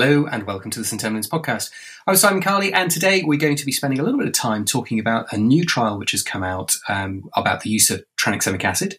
[0.00, 1.02] Hello and welcome to the St.
[1.02, 1.70] Emlyn's podcast.
[2.06, 4.64] I'm Simon Carley, and today we're going to be spending a little bit of time
[4.64, 8.64] talking about a new trial which has come out um, about the use of tranexamic
[8.64, 8.96] acid,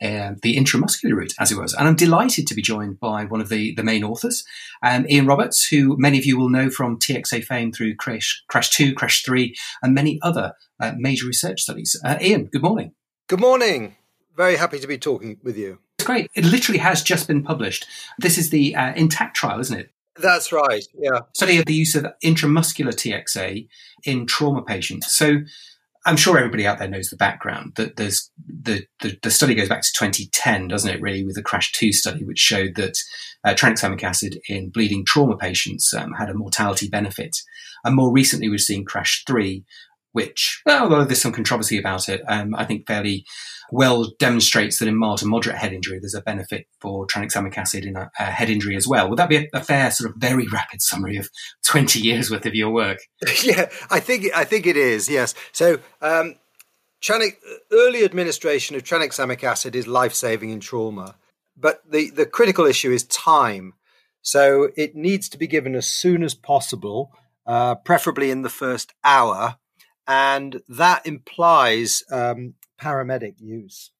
[0.00, 1.74] uh, the intramuscular route, as it was.
[1.74, 4.44] And I'm delighted to be joined by one of the, the main authors,
[4.80, 8.70] um, Ian Roberts, who many of you will know from TXA fame through Crash, Crash
[8.76, 12.00] 2, Crash 3, and many other uh, major research studies.
[12.04, 12.92] Uh, Ian, good morning.
[13.26, 13.96] Good morning.
[14.36, 15.80] Very happy to be talking with you.
[15.98, 16.30] It's great.
[16.36, 17.88] It literally has just been published.
[18.20, 19.90] This is the uh, INTACT trial, isn't it?
[20.16, 20.84] That's right.
[20.96, 21.20] Yeah.
[21.34, 23.68] Study of the use of intramuscular TXA
[24.04, 25.14] in trauma patients.
[25.14, 25.38] So
[26.06, 29.70] I'm sure everybody out there knows the background that there's the, the, the, study goes
[29.70, 32.98] back to 2010, doesn't it, really, with the CRASH 2 study, which showed that
[33.42, 37.38] uh, tranexamic acid in bleeding trauma patients um, had a mortality benefit.
[37.84, 39.64] And more recently, we've seen CRASH 3,
[40.14, 43.26] which, although there's some controversy about it, um, I think fairly
[43.72, 47.84] well demonstrates that in mild to moderate head injury, there's a benefit for tranexamic acid
[47.84, 49.10] in a, a head injury as well.
[49.10, 51.28] Would that be a, a, fair, sort of very rapid summary of
[51.66, 52.98] 20 years worth of your work?
[53.42, 55.10] yeah, I think I think it is.
[55.10, 55.34] Yes.
[55.52, 55.78] So.
[56.00, 56.36] Um,
[57.70, 61.16] early administration of tranexamic acid is life saving in trauma,
[61.54, 63.74] but the, the critical issue is time.
[64.22, 67.12] So it needs to be given as soon as possible,
[67.46, 69.58] uh, preferably in the first hour,
[70.06, 73.90] and that implies um, paramedic use.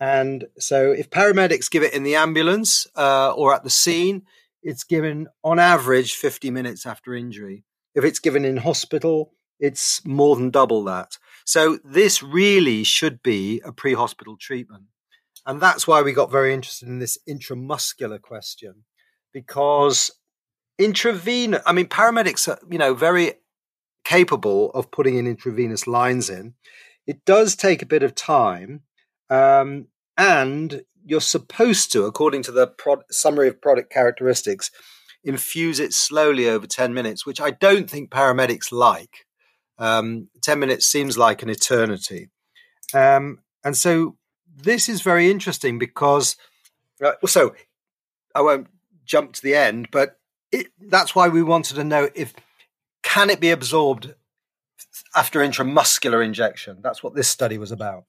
[0.00, 4.22] And so, if paramedics give it in the ambulance uh, or at the scene,
[4.62, 7.64] it's given on average 50 minutes after injury.
[7.94, 11.18] If it's given in hospital, it's more than double that.
[11.44, 14.84] So, this really should be a pre hospital treatment.
[15.46, 18.84] And that's why we got very interested in this intramuscular question,
[19.32, 20.10] because
[20.78, 23.34] intravenous, I mean, paramedics are, you know, very
[24.04, 26.54] capable of putting in intravenous lines in.
[27.06, 28.82] It does take a bit of time,
[29.30, 34.70] um, and you're supposed to, according to the pro- summary of product characteristics,
[35.24, 39.26] infuse it slowly over 10 minutes, which I don't think paramedics like.
[39.78, 42.30] Um, 10 minutes seems like an eternity.
[42.94, 44.16] Um, and so
[44.54, 46.36] this is very interesting because,
[47.02, 47.54] uh, so
[48.34, 48.68] I won't
[49.04, 50.18] jump to the end, but
[50.50, 52.34] it, that's why we wanted to know if
[53.12, 54.14] can it be absorbed
[55.14, 56.78] after intramuscular injection?
[56.80, 58.04] That's what this study was about.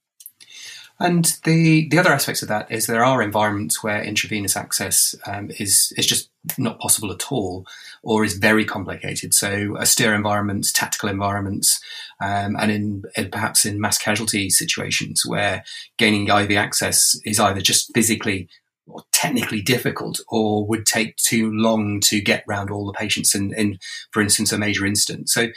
[0.97, 5.49] And the, the other aspects of that is there are environments where intravenous access um,
[5.59, 7.65] is is just not possible at all,
[8.01, 9.33] or is very complicated.
[9.33, 11.81] So austere environments, tactical environments,
[12.21, 15.65] um, and in, in, perhaps in mass casualty situations where
[15.97, 18.47] gaining IV access is either just physically
[18.87, 23.53] or technically difficult or would take too long to get round all the patients in,
[23.53, 23.77] in
[24.11, 25.29] for instance, a major incident.
[25.29, 25.47] So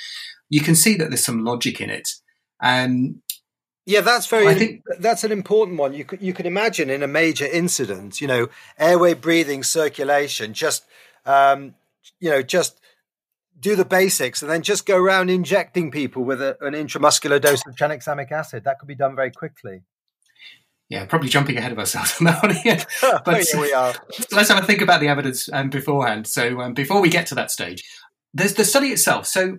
[0.49, 2.09] you can see that there's some logic in it.
[2.61, 3.23] Um,
[3.85, 4.49] yeah, that's very.
[4.49, 5.93] I think that's an important one.
[5.93, 8.49] You could you could imagine in a major incident, you know,
[8.79, 10.85] airway, breathing, circulation, just
[11.25, 11.77] um,
[12.19, 12.81] you know, just
[13.59, 17.65] do the basics, and then just go around injecting people with a, an intramuscular dose
[17.65, 18.65] of tranexamic acid.
[18.65, 19.83] That could be done very quickly
[20.89, 22.79] yeah, probably jumping ahead of ourselves on that one here.
[23.25, 23.95] But we are.
[24.33, 26.27] let's have a think about the evidence um, beforehand.
[26.27, 27.83] So um, before we get to that stage,
[28.33, 29.27] there's the study itself.
[29.27, 29.59] So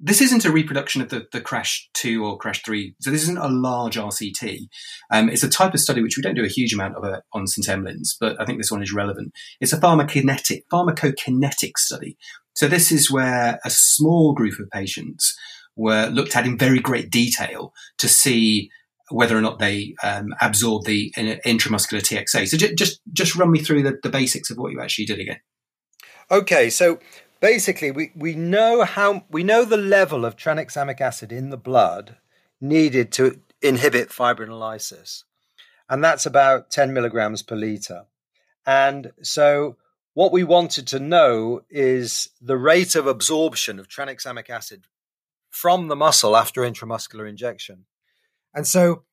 [0.00, 2.94] this isn't a reproduction of the, the Crash 2 or Crash 3.
[3.00, 4.68] So this isn't a large RCT.
[5.10, 7.20] Um, it's a type of study which we don't do a huge amount of it
[7.32, 7.66] on St.
[7.66, 9.32] Emlyn's, but I think this one is relevant.
[9.60, 12.16] It's a pharmacokinetic, pharmacokinetic study.
[12.54, 15.36] So this is where a small group of patients
[15.76, 18.70] were looked at in very great detail to see
[19.10, 22.48] whether or not they um, absorb the intramuscular TXA.
[22.48, 25.40] So just just run me through the, the basics of what you actually did again.
[26.30, 26.98] Okay, so
[27.40, 32.16] basically we, we know how we know the level of tranexamic acid in the blood
[32.60, 35.24] needed to inhibit fibrinolysis.
[35.88, 38.04] And that's about 10 milligrams per liter.
[38.66, 39.76] And so
[40.12, 44.84] what we wanted to know is the rate of absorption of tranexamic acid
[45.48, 47.84] from the muscle after intramuscular injection.
[48.54, 49.04] And so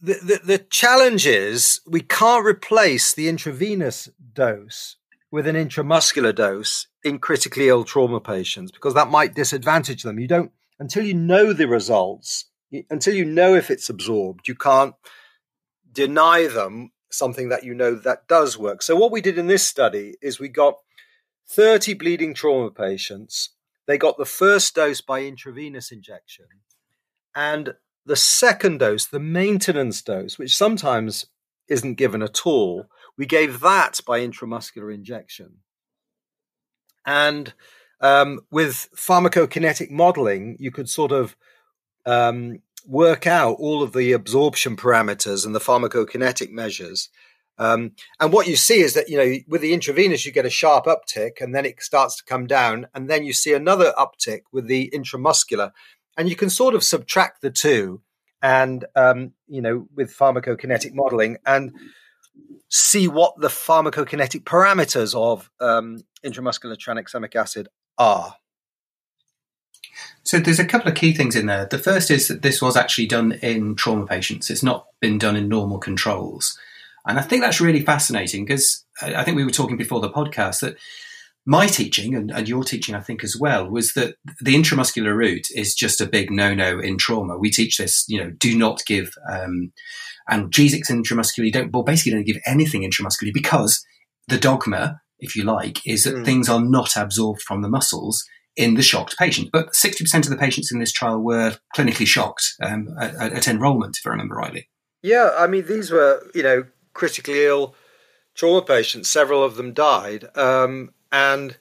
[0.00, 4.96] the, the, the challenge is we can't replace the intravenous dose
[5.30, 10.18] with an intramuscular dose in critically ill trauma patients because that might disadvantage them.
[10.18, 12.46] You don't, until you know the results,
[12.90, 14.94] until you know if it's absorbed, you can't
[15.92, 18.82] deny them something that you know that does work.
[18.82, 20.74] So, what we did in this study is we got
[21.50, 23.50] 30 bleeding trauma patients.
[23.86, 26.46] They got the first dose by intravenous injection.
[27.34, 27.74] And
[28.06, 31.26] the second dose, the maintenance dose, which sometimes
[31.68, 32.86] isn't given at all,
[33.16, 35.58] we gave that by intramuscular injection.
[37.04, 37.52] And
[38.00, 41.36] um, with pharmacokinetic modeling, you could sort of
[42.06, 47.10] um, work out all of the absorption parameters and the pharmacokinetic measures
[47.58, 50.50] Um, and what you see is that, you know, with the intravenous, you get a
[50.50, 52.86] sharp uptick and then it starts to come down.
[52.94, 55.72] And then you see another uptick with the intramuscular.
[56.18, 58.02] And you can sort of subtract the two
[58.42, 61.72] and, um, you know, with pharmacokinetic modeling and
[62.68, 68.34] see what the pharmacokinetic parameters of um, intramuscular tranexamic acid are.
[70.22, 71.66] So there's a couple of key things in there.
[71.66, 74.50] The first is that this was actually done in trauma patients.
[74.50, 76.58] It's not been done in normal controls.
[77.06, 80.60] And I think that's really fascinating because I think we were talking before the podcast
[80.60, 80.76] that
[81.48, 85.46] my teaching and, and, your teaching, I think, as well, was that the intramuscular route
[85.54, 87.38] is just a big no-no in trauma.
[87.38, 89.72] We teach this, you know, do not give um,
[90.30, 91.50] analgesics intramuscularly.
[91.50, 93.82] Don't, well, basically, don't give anything intramuscularly because
[94.28, 96.24] the dogma, if you like, is that mm.
[96.26, 98.22] things are not absorbed from the muscles
[98.54, 99.48] in the shocked patient.
[99.50, 103.96] But 60% of the patients in this trial were clinically shocked um, at, at enrollment,
[103.98, 104.68] if I remember rightly.
[105.02, 107.74] Yeah, I mean, these were, you know, critically ill
[108.34, 109.08] trauma patients.
[109.08, 110.26] Several of them died.
[110.36, 111.56] Um, and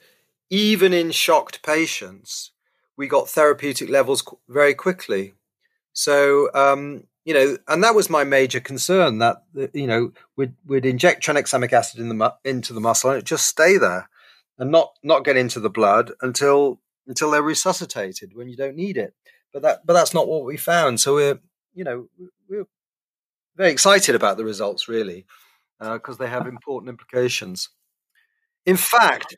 [0.49, 2.51] even in shocked patients,
[2.95, 5.33] we got therapeutic levels very quickly.
[5.93, 10.85] So, um, you know, and that was my major concern that, you know, we'd, we'd
[10.85, 14.09] inject tranexamic acid in the, into the muscle and it just stay there
[14.57, 18.97] and not, not get into the blood until, until they're resuscitated when you don't need
[18.97, 19.13] it.
[19.51, 20.99] But that, but that's not what we found.
[20.99, 21.39] So we're,
[21.73, 22.07] you know,
[22.49, 22.67] we're
[23.55, 25.25] very excited about the results, really,
[25.79, 27.69] because uh, they have important implications.
[28.67, 29.37] In fact,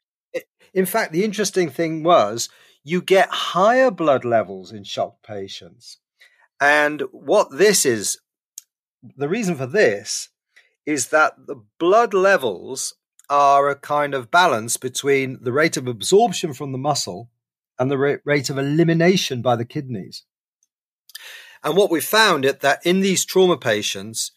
[0.74, 2.50] in fact, the interesting thing was
[2.84, 5.98] you get higher blood levels in shocked patients.
[6.60, 8.20] And what this is,
[9.16, 10.30] the reason for this
[10.86, 12.96] is that the blood levels
[13.30, 17.30] are a kind of balance between the rate of absorption from the muscle
[17.78, 20.24] and the rate of elimination by the kidneys.
[21.64, 24.32] And what we found is that in these trauma patients,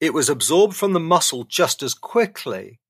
[0.00, 2.80] it was absorbed from the muscle just as quickly,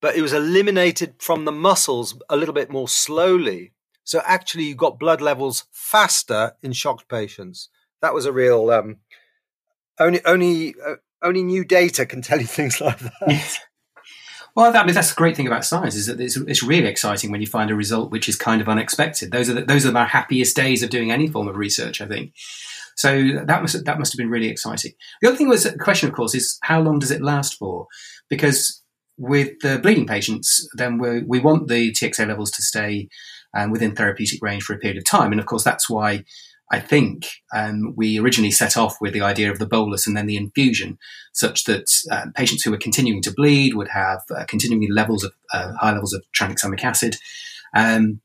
[0.00, 3.72] but it was eliminated from the muscles a little bit more slowly.
[4.04, 7.68] So actually, you got blood levels faster in shocked patients.
[8.00, 8.98] That was a real um,
[9.98, 13.58] only only uh, only new data can tell you things like that.
[14.54, 17.30] Well, I mean, that's the great thing about science is that it's, it's really exciting
[17.30, 19.30] when you find a result which is kind of unexpected.
[19.30, 22.00] Those are the, those are my happiest days of doing any form of research.
[22.00, 22.32] I think
[22.96, 24.94] so that must that must have been really exciting.
[25.22, 27.86] The other thing was the question, of course, is how long does it last for?
[28.28, 28.82] Because
[29.18, 33.08] with the bleeding patients, then we we want the TXA levels to stay
[33.56, 36.24] um, within therapeutic range for a period of time, and of course that's why
[36.70, 40.26] I think um, we originally set off with the idea of the bolus and then
[40.26, 40.98] the infusion,
[41.32, 45.32] such that uh, patients who were continuing to bleed would have uh, continuing levels of
[45.52, 47.16] uh, high levels of tranexamic acid,
[47.74, 48.20] um,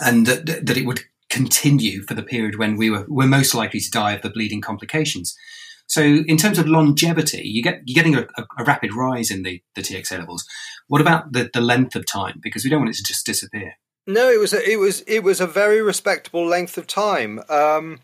[0.00, 1.00] and that, that, it would
[1.30, 4.60] continue for the period when we were, were most likely to die of the bleeding
[4.60, 5.36] complications.
[5.86, 8.26] So, in terms of longevity, you get you're getting a,
[8.58, 10.44] a, rapid rise in the, the TXA levels.
[10.88, 12.40] What about the, the length of time?
[12.42, 13.74] Because we don't want it to just disappear.
[14.06, 17.40] No, it was a, it was it was a very respectable length of time.
[17.48, 18.00] Um,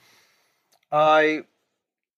[0.93, 1.43] I,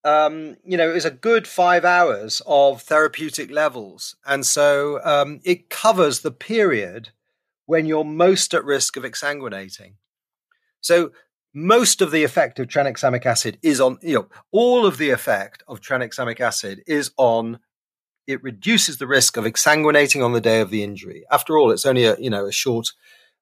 [0.04, 5.40] um, you know, it was a good five hours of therapeutic levels, and so um,
[5.44, 7.10] it covers the period
[7.66, 9.94] when you're most at risk of exsanguinating.
[10.80, 11.12] So
[11.54, 15.62] most of the effect of tranexamic acid is on, you know, all of the effect
[15.68, 17.58] of tranexamic acid is on
[18.26, 21.24] it reduces the risk of exsanguinating on the day of the injury.
[21.30, 22.88] After all, it's only a you know a short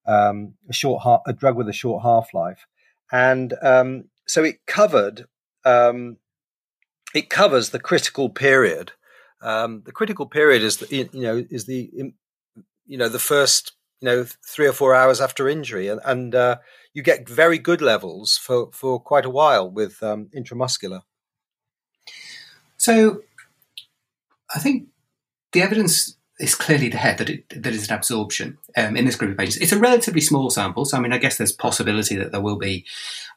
[0.07, 2.67] um, a short ha- a drug with a short half life,
[3.13, 5.27] and um, so it covered
[5.65, 6.17] um,
[7.15, 8.93] it covers the critical period.
[9.43, 11.91] Um, the critical period is the you know is the
[12.87, 16.57] you know the first you know three or four hours after injury, and, and uh,
[16.93, 21.03] you get very good levels for for quite a while with um, intramuscular.
[22.77, 23.23] So,
[24.55, 24.89] I think
[25.53, 29.33] the evidence is clearly there that it that is an absorption um, in this group
[29.33, 29.59] of patients.
[29.59, 32.59] It's a relatively small sample, so I mean, I guess there's possibility that there will
[32.59, 32.85] be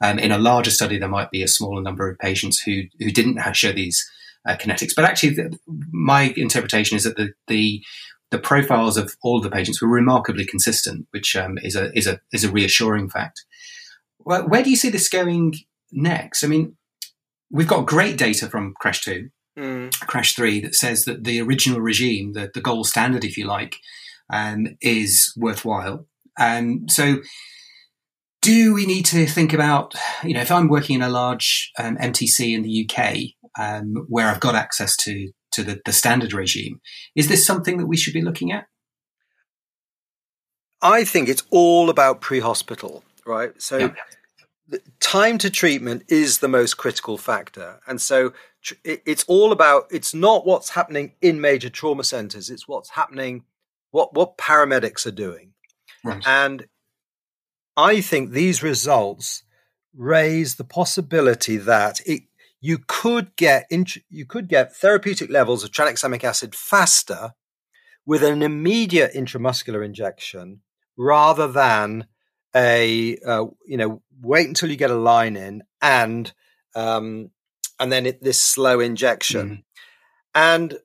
[0.02, 3.12] um, in a larger study there might be a smaller number of patients who who
[3.12, 4.10] didn't show these
[4.46, 4.94] uh, kinetics.
[4.96, 5.60] But actually, the,
[5.92, 7.84] my interpretation is that the the
[8.34, 12.08] the profiles of all of the patients were remarkably consistent, which um, is a is
[12.08, 13.46] a is a reassuring fact.
[14.20, 15.54] Well, where do you see this going
[15.92, 16.44] next?
[16.44, 16.76] I mean,
[17.52, 19.92] we've got great data from Crash Two, mm.
[20.08, 23.78] Crash Three that says that the original regime, the the gold standard, if you like,
[24.32, 26.08] um, is worthwhile.
[26.40, 27.18] Um, so,
[28.42, 31.98] do we need to think about, you know, if I'm working in a large um,
[31.98, 36.82] MTC in the UK um, where I've got access to to the, the standard regime.
[37.16, 38.66] Is this something that we should be looking at?
[40.82, 43.60] I think it's all about pre-hospital, right?
[43.62, 44.78] So yeah.
[45.00, 47.80] time to treatment is the most critical factor.
[47.88, 52.68] And so tr- it's all about, it's not what's happening in major trauma centers, it's
[52.68, 53.46] what's happening,
[53.92, 55.54] what, what paramedics are doing.
[56.04, 56.22] Right.
[56.26, 56.68] And
[57.78, 59.44] I think these results
[59.96, 62.24] raise the possibility that it,
[62.64, 67.34] you could get int- you could get therapeutic levels of tranexamic acid faster
[68.06, 70.62] with an immediate intramuscular injection
[70.96, 72.08] rather than
[72.56, 76.32] a uh, you know wait until you get a line in and
[76.74, 77.32] um,
[77.82, 79.50] and then it, this slow injection.
[79.50, 79.64] Mm.
[80.34, 80.80] and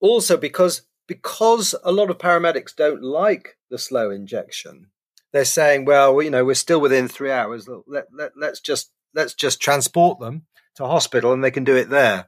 [0.00, 4.90] also because because a lot of paramedics don't like the slow injection
[5.32, 7.68] they're saying well you know we're still within three hours.
[7.86, 10.46] Let, let, let's just let's just transport them
[10.76, 12.26] to hospital and they can do it there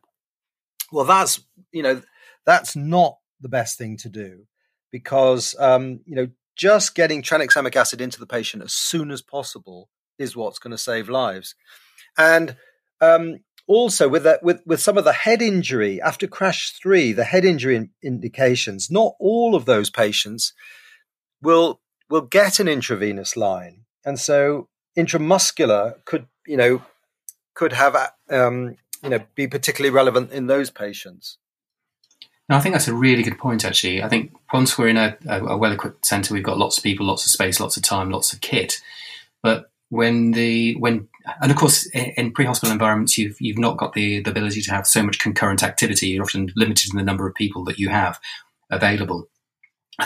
[0.90, 1.40] well that's
[1.72, 2.02] you know
[2.44, 4.46] that's not the best thing to do
[4.90, 9.88] because um, you know just getting tranexamic acid into the patient as soon as possible
[10.18, 11.54] is what's going to save lives.
[12.16, 12.56] And
[13.00, 17.24] um, also with that, with with some of the head injury after crash three, the
[17.24, 20.52] head injury in, indications, not all of those patients
[21.40, 21.80] will
[22.10, 26.82] will get an intravenous line, and so intramuscular could you know
[27.54, 27.96] could have
[28.32, 31.38] um, you know be particularly relevant in those patients.
[32.48, 34.02] No, I think that's a really good point, actually.
[34.02, 36.84] I think once we're in a, a, a well equipped centre, we've got lots of
[36.84, 38.80] people, lots of space, lots of time, lots of kit.
[39.42, 41.06] But when the when
[41.42, 44.86] and of course in, pre-hospital environments you've you've not got the, the ability to have
[44.86, 48.18] so much concurrent activity you're often limited in the number of people that you have
[48.70, 49.28] available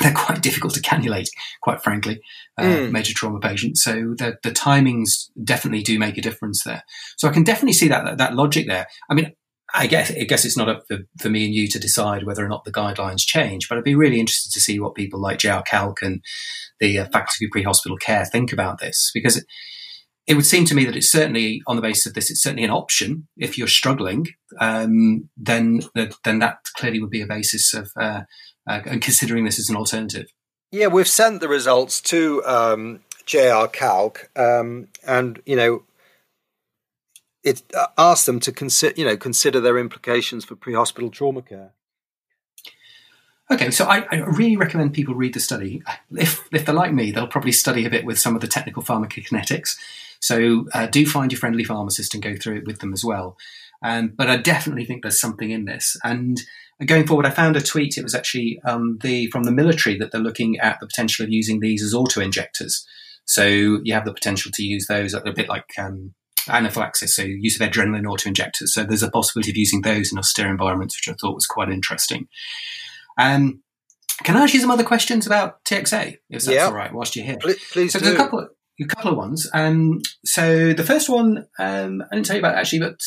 [0.01, 1.29] they're quite difficult to cannulate
[1.63, 2.21] quite frankly
[2.59, 2.91] uh, mm.
[2.91, 6.83] major trauma patients so the the timings definitely do make a difference there
[7.17, 9.33] so i can definitely see that that, that logic there i mean
[9.75, 12.45] I guess I guess it's not up for, for me and you to decide whether
[12.45, 15.39] or not the guidelines change, but I'd be really interested to see what people like
[15.39, 16.23] JR Calc and
[16.81, 19.45] the uh, faculty of pre-hospital care think about this because it,
[20.27, 22.65] it, would seem to me that it's certainly on the basis of this, it's certainly
[22.65, 24.27] an option if you're struggling.
[24.61, 25.81] Um, then
[26.25, 28.23] then that clearly would be a basis of uh,
[28.67, 30.27] uh, considering this as an alternative.
[30.73, 35.85] Yeah, we've sent the results to um, JR Calc, um, and you know
[37.43, 41.73] it uh, ask them to consider you know consider their implications for pre-hospital trauma care.
[43.49, 45.83] Okay, so I, I, really recommend people read the study.
[46.11, 48.83] If if they're like me, they'll probably study a bit with some of the technical
[48.83, 49.77] pharmacokinetics.
[50.19, 53.37] So uh, do find your friendly pharmacist and go through it with them as well.
[53.83, 55.97] Um, but I definitely think there's something in this.
[56.03, 56.43] And
[56.85, 57.97] going forward, I found a tweet.
[57.97, 61.31] It was actually um, the from the military that they're looking at the potential of
[61.31, 62.87] using these as auto injectors.
[63.25, 63.45] So
[63.83, 66.15] you have the potential to use those a bit like um,
[66.49, 68.73] anaphylaxis, so use of adrenaline auto-injectors.
[68.73, 71.69] So there's a possibility of using those in austere environments, which I thought was quite
[71.69, 72.29] interesting.
[73.19, 73.63] Um,
[74.23, 76.67] can I ask you some other questions about TXA, if that's yeah.
[76.67, 77.39] all right, whilst you're here?
[77.41, 78.05] Please, please so do.
[78.05, 78.49] there's a couple, of,
[78.81, 79.49] a couple of ones.
[79.53, 83.01] Um, so the first one, um, I didn't tell you about actually, but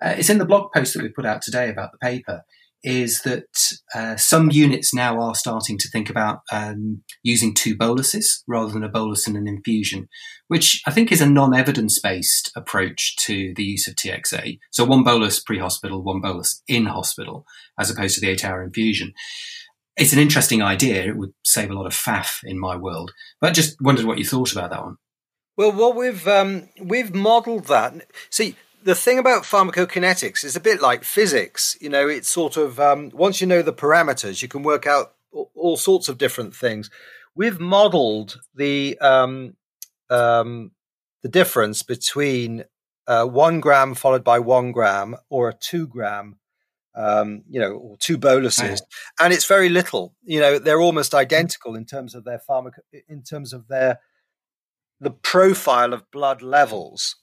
[0.00, 2.44] uh, it's in the blog post that we put out today about the paper
[2.84, 3.46] is that
[3.94, 8.84] uh, some units now are starting to think about um, using two boluses rather than
[8.84, 10.06] a bolus and an infusion,
[10.48, 14.58] which I think is a non evidence based approach to the use of TXA.
[14.70, 17.46] So one bolus pre hospital, one bolus in hospital,
[17.80, 19.14] as opposed to the eight hour infusion.
[19.96, 21.04] It's an interesting idea.
[21.04, 23.12] It would save a lot of faff in my world.
[23.40, 24.96] But just wondered what you thought about that one.
[25.56, 27.94] Well, what we've um, we've modelled that.
[28.28, 31.76] See, the thing about pharmacokinetics is a bit like physics.
[31.80, 35.14] You know, it's sort of um, once you know the parameters, you can work out
[35.32, 36.90] all sorts of different things.
[37.34, 39.56] We've modelled the um,
[40.10, 40.72] um,
[41.22, 42.64] the difference between
[43.06, 46.38] uh, one gram followed by one gram or a two gram,
[46.94, 48.82] um, you know, or two boluses,
[49.18, 50.14] and it's very little.
[50.24, 52.72] You know, they're almost identical in terms of their pharmac
[53.08, 54.00] in terms of their
[55.00, 57.16] the profile of blood levels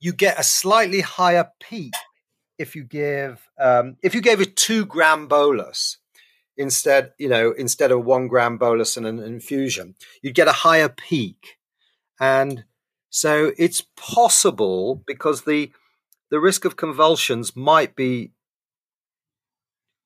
[0.00, 1.94] you get a slightly higher peak
[2.58, 5.98] if you give um, if you gave a two gram bolus
[6.56, 10.88] instead you know instead of one gram bolus and an infusion you'd get a higher
[10.88, 11.58] peak.
[12.20, 12.64] And
[13.10, 15.70] so it's possible because the
[16.30, 18.32] the risk of convulsions might be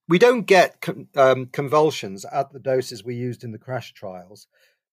[0.08, 0.84] we don't get
[1.16, 4.46] um, convulsions at the doses we used in the crash trials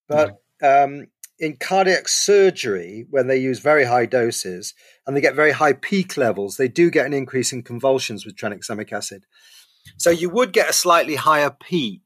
[0.08, 1.08] but um,
[1.40, 4.74] in cardiac surgery, when they use very high doses
[5.08, 8.36] and they get very high peak levels, they do get an increase in convulsions with
[8.36, 9.26] tranexamic acid.
[9.98, 12.02] So you would get a slightly higher peak.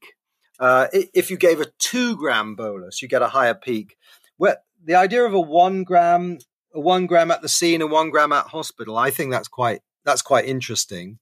[0.60, 3.96] Uh, if you gave a two gram bolus, you get a higher peak.
[4.36, 6.38] Where the idea of a one gram,
[6.72, 9.80] a one gram at the scene and one gram at hospital, I think that's quite
[10.04, 11.18] that's quite interesting.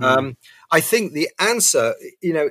[0.00, 0.04] Mm.
[0.04, 0.36] Um,
[0.70, 2.50] I think the answer, you know,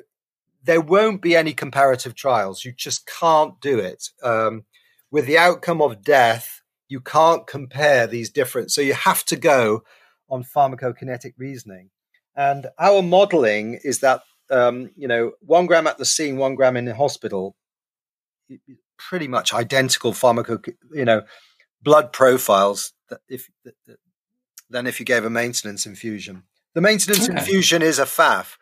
[0.64, 2.66] there won't be any comparative trials.
[2.66, 4.10] You just can't do it.
[4.22, 4.66] Um,
[5.12, 8.72] with the outcome of death you can't compare these different.
[8.72, 9.84] So you have to go
[10.30, 11.90] on pharmacokinetic reasoning.
[12.36, 16.78] And our modeling is that, um, you know, one gram at the scene, one gram
[16.78, 17.56] in the hospital,
[18.98, 21.24] pretty much identical pharmaco, you know,
[21.82, 23.50] blood profiles that if,
[24.70, 26.44] than if you gave a maintenance infusion.
[26.74, 27.38] The maintenance okay.
[27.38, 28.58] infusion is a FAF.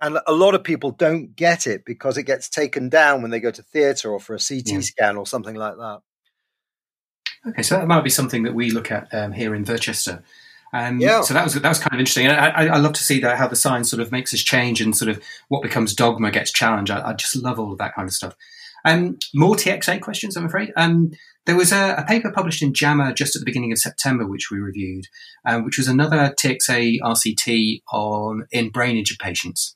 [0.00, 3.40] And a lot of people don't get it because it gets taken down when they
[3.40, 4.80] go to theatre or for a CT yeah.
[4.80, 6.00] scan or something like that.
[7.48, 10.22] Okay, so that might be something that we look at um, here in Virchester.
[10.72, 11.22] Um, yeah.
[11.22, 12.26] So that was that was kind of interesting.
[12.26, 14.80] And I, I, love to see that how the science sort of makes us change
[14.80, 16.90] and sort of what becomes dogma gets challenged.
[16.90, 18.34] I, I just love all of that kind of stuff.
[18.84, 20.72] Um, more TXA questions, I'm afraid.
[20.76, 21.12] Um,
[21.46, 24.50] there was a, a, paper published in JAMA just at the beginning of September, which
[24.50, 25.06] we reviewed,
[25.44, 29.75] um, which was another TXA RCT on in brain injured patients.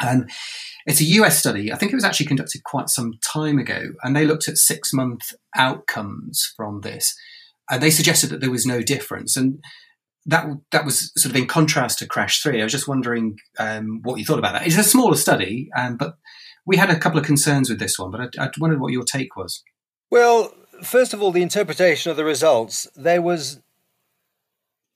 [0.00, 0.30] And
[0.86, 1.72] it's a US study.
[1.72, 4.92] I think it was actually conducted quite some time ago, and they looked at six
[4.92, 7.14] month outcomes from this.
[7.70, 9.36] And they suggested that there was no difference.
[9.36, 9.62] And
[10.26, 12.60] that that was sort of in contrast to Crash Three.
[12.60, 14.66] I was just wondering um, what you thought about that.
[14.66, 16.16] It's a smaller study, um, but
[16.66, 18.10] we had a couple of concerns with this one.
[18.10, 19.62] But I, I wondered what your take was.
[20.10, 22.88] Well, first of all, the interpretation of the results.
[22.96, 23.60] There was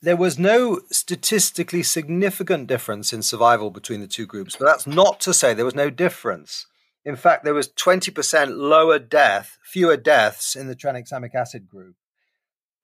[0.02, 5.20] there was no statistically significant difference in survival between the two groups, but that's not
[5.20, 6.66] to say there was no difference.
[7.04, 11.96] In fact, there was 20% lower death, fewer deaths in the tranexamic acid group.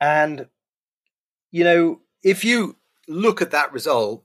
[0.01, 0.49] And,
[1.51, 2.77] you know, if you
[3.09, 4.25] look at that result,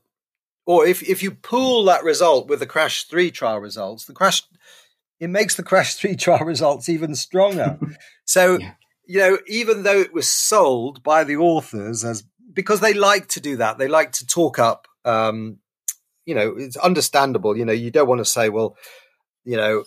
[0.65, 4.43] or if, if you pool that result with the Crash 3 trial results, the Crash,
[5.19, 7.79] it makes the Crash 3 trial results even stronger.
[8.25, 8.73] so, yeah.
[9.05, 13.39] you know, even though it was sold by the authors as because they like to
[13.39, 13.77] do that.
[13.77, 14.87] They like to talk up.
[15.05, 15.57] Um,
[16.25, 17.57] you know, it's understandable.
[17.57, 18.77] You know, you don't want to say, well,
[19.43, 19.83] you know,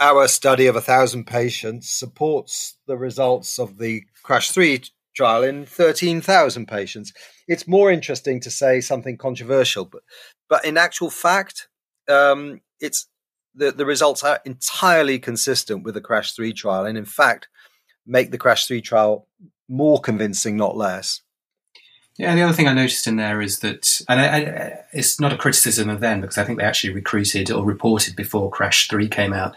[0.00, 4.82] our study of a thousand patients supports the results of the Crash Three
[5.14, 7.12] trial in thirteen thousand patients.
[7.46, 10.02] It's more interesting to say something controversial, but
[10.48, 11.68] but in actual fact,
[12.08, 13.06] um, it's
[13.54, 17.48] the the results are entirely consistent with the Crash Three trial, and in fact,
[18.06, 19.28] make the Crash Three trial
[19.68, 21.22] more convincing, not less.
[22.16, 25.32] Yeah, the other thing I noticed in there is that, and I, I, it's not
[25.32, 29.08] a criticism of them because I think they actually recruited or reported before Crash 3
[29.08, 29.56] came out,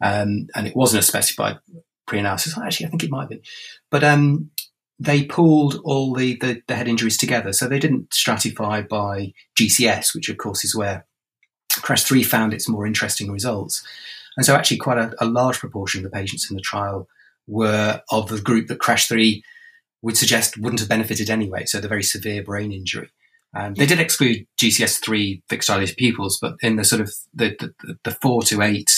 [0.00, 1.58] um, and it wasn't a specified
[2.06, 2.58] pre analysis.
[2.58, 3.42] Actually, I think it might have been.
[3.90, 4.50] But um,
[4.98, 7.52] they pulled all the, the, the, head injuries together.
[7.52, 11.06] So they didn't stratify by GCS, which of course is where
[11.76, 13.86] Crash 3 found its more interesting results.
[14.36, 17.08] And so, actually, quite a, a large proportion of the patients in the trial
[17.46, 19.44] were of the group that Crash 3
[20.04, 21.64] would suggest wouldn't have benefited anyway.
[21.64, 23.10] So the very severe brain injury.
[23.56, 27.56] Um, they did exclude GCS three fixed dilated pupils, but in the sort of the
[27.58, 28.90] the, the four to eight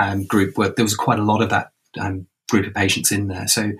[0.00, 3.28] um, group, where there was quite a lot of that um, group of patients in
[3.28, 3.46] there.
[3.48, 3.72] So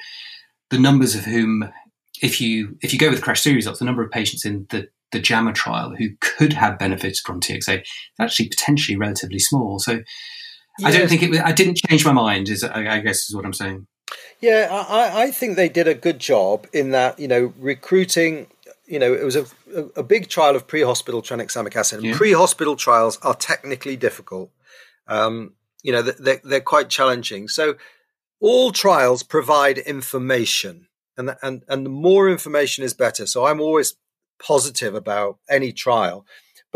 [0.70, 1.72] the numbers of whom,
[2.22, 4.88] if you if you go with crash series results, the number of patients in the
[5.12, 7.88] the JAMA trial who could have benefited from TXA is
[8.20, 9.78] actually potentially relatively small.
[9.78, 10.00] So.
[10.84, 11.40] I don't think it.
[11.42, 12.50] I didn't change my mind.
[12.50, 13.86] Is I guess is what I'm saying.
[14.40, 18.46] Yeah, I, I think they did a good job in that, you know, recruiting,
[18.86, 19.46] you know, it was a,
[19.96, 22.02] a, big trial of pre hospital tranexamic acid.
[22.02, 22.16] Yeah.
[22.16, 24.50] Pre hospital trials are technically difficult.
[25.08, 27.48] Um, you know, they're, they're quite challenging.
[27.48, 27.76] So
[28.40, 33.26] all trials provide information, and, and, and the more information is better.
[33.26, 33.96] So I'm always
[34.38, 36.26] positive about any trial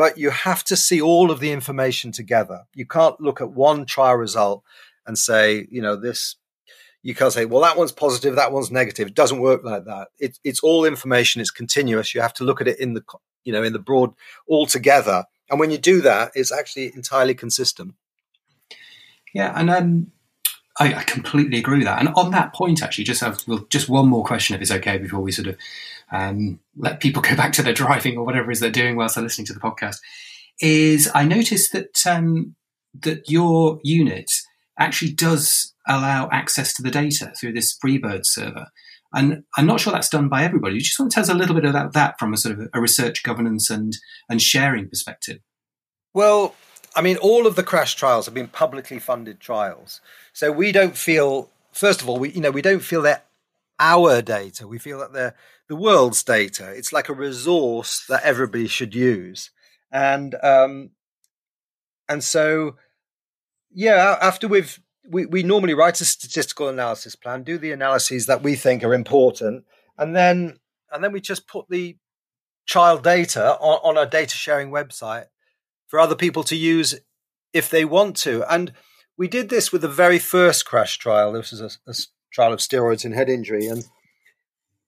[0.00, 2.62] but you have to see all of the information together.
[2.74, 4.62] You can't look at one trial result
[5.06, 6.36] and say, you know, this
[7.02, 9.08] you can't say, well, that one's positive, that one's negative.
[9.08, 10.08] It doesn't work like that.
[10.18, 11.40] It, it's all information.
[11.40, 12.14] It's continuous.
[12.14, 13.02] You have to look at it in the,
[13.44, 14.12] you know, in the broad
[14.46, 15.24] all together.
[15.48, 17.94] And when you do that, it's actually entirely consistent.
[19.32, 20.12] Yeah, and um,
[20.78, 22.00] I, I, completely agree with that.
[22.00, 24.98] And on that point, actually, just have well, just one more question, if it's okay,
[24.98, 25.56] before we sort of
[26.10, 29.14] um, let people go back to their driving or whatever it is they're doing whilst
[29.14, 29.98] they're listening to the podcast.
[30.60, 32.56] Is I noticed that um,
[33.02, 34.30] that your unit
[34.78, 38.68] actually does allow access to the data through this Freebird server.
[39.12, 40.74] And I'm not sure that's done by everybody.
[40.74, 42.68] You just want to tell us a little bit about that from a sort of
[42.72, 43.92] a research governance and,
[44.28, 45.40] and sharing perspective.
[46.14, 46.54] Well,
[46.94, 50.00] I mean, all of the crash trials have been publicly funded trials.
[50.32, 53.22] So we don't feel, first of all, we, you know, we don't feel they're
[53.80, 54.68] our data.
[54.68, 55.34] We feel that they're
[55.68, 56.70] the world's data.
[56.70, 59.50] It's like a resource that everybody should use.
[59.90, 60.90] And, um,
[62.08, 62.76] and so,
[63.72, 68.42] yeah, after we've we, we normally write a statistical analysis plan, do the analyses that
[68.42, 69.64] we think are important,
[69.98, 70.58] and then
[70.92, 71.96] and then we just put the
[72.66, 75.26] child data on, on a data sharing website
[75.86, 76.94] for other people to use
[77.52, 78.44] if they want to.
[78.52, 78.72] And
[79.16, 81.32] we did this with the very first crash trial.
[81.32, 81.94] This was a, a
[82.32, 83.84] trial of steroids in head injury, and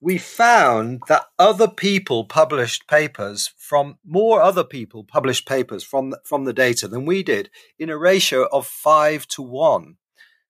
[0.00, 6.44] we found that other people published papers from more other people published papers from from
[6.44, 9.96] the data than we did in a ratio of five to one.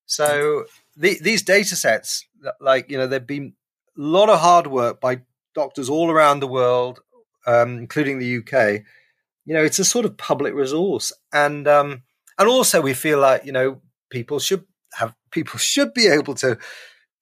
[0.07, 0.65] So
[0.97, 2.27] the, these data sets,
[2.61, 3.55] like you know, there've been
[3.97, 5.23] a lot of hard work by
[5.55, 7.01] doctors all around the world,
[7.47, 8.83] um, including the UK.
[9.45, 12.03] You know, it's a sort of public resource, and um,
[12.38, 16.59] and also we feel like you know people should have people should be able to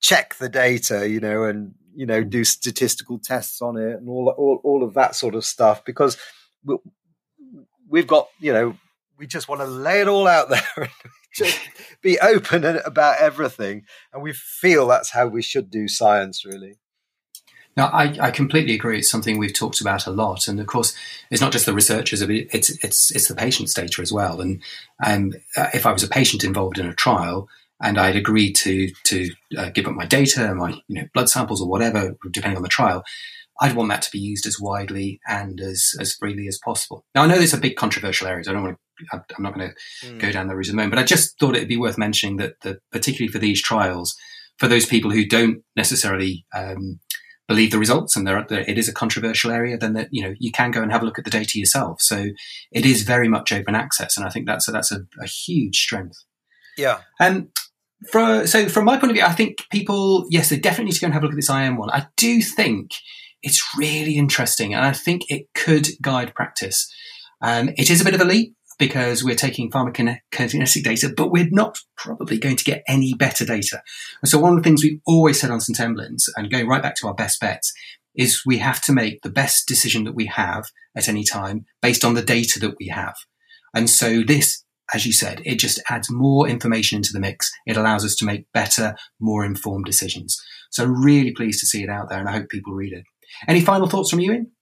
[0.01, 4.33] check the data, you know, and you know do statistical tests on it and all
[4.37, 6.17] all, all of that sort of stuff because
[7.89, 8.77] we've got you know
[9.19, 10.91] we just want to lay it all out there
[11.35, 11.59] just
[12.03, 16.79] be open about everything and we feel that's how we should do science really
[17.77, 18.99] now, I, I, completely agree.
[18.99, 20.95] It's something we've talked about a lot, and of course,
[21.31, 24.41] it's not just the researchers; it's it's it's the patient's data as well.
[24.41, 24.61] And
[25.07, 25.33] um,
[25.73, 27.49] if I was a patient involved in a trial,
[27.81, 31.63] and I'd agreed to to uh, give up my data, my you know blood samples
[31.63, 33.05] or whatever, depending on the trial,
[33.61, 37.05] I'd want that to be used as widely and as as freely as possible.
[37.15, 38.49] Now, I know there's a big controversial areas.
[38.49, 38.81] I don't want to.
[39.13, 40.19] I'm not going to mm.
[40.19, 42.37] go down the route of the moment, but I just thought it'd be worth mentioning
[42.37, 44.15] that, particularly for these trials,
[44.59, 47.01] for those people who don't necessarily um,
[47.49, 50.53] believe the results and there, it is a controversial area, then that you know you
[50.53, 52.01] can go and have a look at the data yourself.
[52.01, 52.27] So
[52.71, 55.77] it is very much open access, and I think that's a, that's a, a huge
[55.77, 56.17] strength.
[56.79, 57.01] Yeah.
[57.19, 57.49] Um,
[58.11, 61.01] for, so from my point of view, I think people, yes, they definitely need to
[61.01, 61.91] go and have a look at this IM one.
[61.91, 62.93] I do think
[63.43, 66.91] it's really interesting, and I think it could guide practice.
[67.43, 71.51] Um, it is a bit of a leap because we're taking pharmacokinetic data, but we're
[71.51, 73.83] not probably going to get any better data.
[74.25, 75.79] So one of the things we've always said on St.
[75.79, 77.75] Emlyn's, and going right back to our best bets,
[78.15, 80.65] is we have to make the best decision that we have
[80.97, 83.15] at any time based on the data that we have.
[83.75, 84.65] And so this,
[84.95, 87.53] as you said, it just adds more information into the mix.
[87.67, 90.43] It allows us to make better, more informed decisions.
[90.71, 93.05] So I'm really pleased to see it out there and I hope people read it.
[93.47, 94.53] Any final thoughts from you, Ian?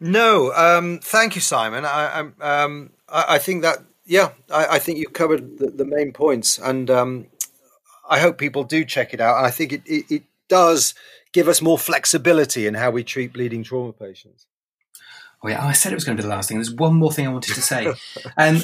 [0.00, 1.84] No, um, thank you, Simon.
[1.84, 6.12] I, um, I, I think that yeah, I, I think you covered the, the, main
[6.12, 7.26] points, and um,
[8.08, 9.36] I hope people do check it out.
[9.36, 10.94] And I think it, it, it does
[11.32, 14.46] give us more flexibility in how we treat bleeding trauma patients.
[15.42, 16.58] Oh yeah, oh, I said it was going to be the last thing.
[16.58, 17.86] There's one more thing I wanted to say.
[18.36, 18.62] um,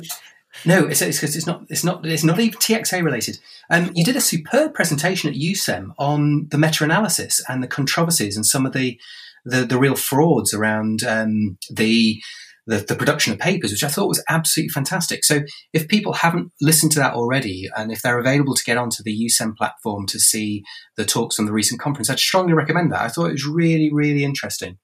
[0.65, 1.65] no, it's, it's, it's not.
[1.69, 2.05] It's not.
[2.05, 3.39] It's not even TXA related.
[3.71, 8.45] Um, you did a superb presentation at EUSEM on the meta-analysis and the controversies and
[8.45, 8.99] some of the
[9.45, 12.21] the, the real frauds around um, the
[12.67, 15.25] the, the, production of papers, which I thought was absolutely fantastic.
[15.25, 15.41] So
[15.73, 19.17] if people haven't listened to that already, and if they're available to get onto the
[19.17, 20.65] EUSEM platform to see
[20.97, 23.03] the talks from the recent conference, I'd strongly recommend that.
[23.03, 24.79] I thought it was really, really interesting.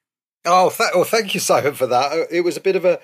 [0.45, 2.13] Oh, th- well, thank you, Simon, for that.
[2.13, 3.01] Uh, it was a bit of a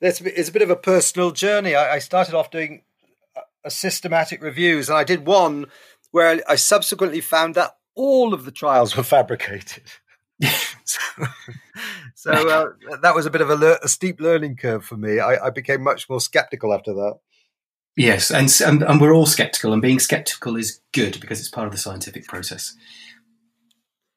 [0.00, 1.74] it's, it's a bit of a personal journey.
[1.74, 2.82] I, I started off doing
[3.64, 5.66] a systematic reviews, and I did one
[6.10, 9.84] where I subsequently found that all of the trials were fabricated.
[10.84, 11.00] so,
[12.14, 15.20] so uh, that was a bit of a, le- a steep learning curve for me.
[15.20, 17.18] I, I, became much more skeptical after that.
[17.96, 21.66] Yes, and, and, and we're all skeptical, and being skeptical is good because it's part
[21.66, 22.74] of the scientific process.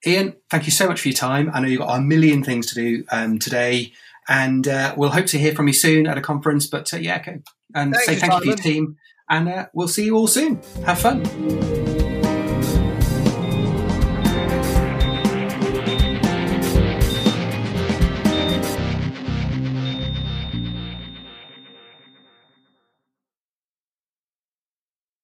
[0.05, 1.49] Ian, thank you so much for your time.
[1.53, 3.93] I know you've got a million things to do um, today,
[4.27, 6.67] and uh, we'll hope to hear from you soon at a conference.
[6.67, 7.41] But uh, yeah, okay.
[7.75, 8.97] and say thank you for your team,
[9.29, 10.61] and uh, we'll see you all soon.
[10.85, 12.02] Have fun.